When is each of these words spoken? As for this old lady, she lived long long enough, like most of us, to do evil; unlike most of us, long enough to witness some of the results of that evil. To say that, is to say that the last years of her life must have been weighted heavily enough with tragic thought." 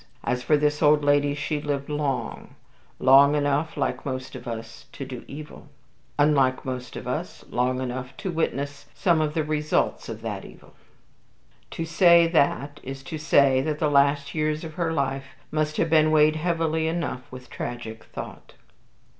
As 0.23 0.41
for 0.41 0.57
this 0.57 0.81
old 0.81 1.03
lady, 1.03 1.35
she 1.35 1.61
lived 1.61 1.87
long 1.87 2.55
long 2.97 3.35
enough, 3.35 3.77
like 3.77 4.03
most 4.03 4.33
of 4.35 4.47
us, 4.47 4.87
to 4.93 5.05
do 5.05 5.23
evil; 5.27 5.67
unlike 6.17 6.65
most 6.65 6.95
of 6.95 7.07
us, 7.07 7.45
long 7.51 7.79
enough 7.83 8.17
to 8.17 8.31
witness 8.31 8.87
some 8.95 9.21
of 9.21 9.35
the 9.35 9.43
results 9.43 10.09
of 10.09 10.23
that 10.23 10.43
evil. 10.43 10.73
To 11.69 11.85
say 11.85 12.25
that, 12.29 12.79
is 12.81 13.03
to 13.03 13.19
say 13.19 13.61
that 13.61 13.77
the 13.77 13.91
last 13.91 14.33
years 14.33 14.63
of 14.63 14.73
her 14.73 14.91
life 14.91 15.35
must 15.51 15.77
have 15.77 15.91
been 15.91 16.09
weighted 16.09 16.37
heavily 16.37 16.87
enough 16.87 17.31
with 17.31 17.51
tragic 17.51 18.05
thought." 18.05 18.55